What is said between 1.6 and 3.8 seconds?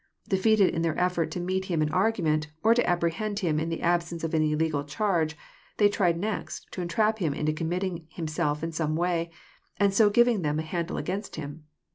Him in argument, or to apprehend Him in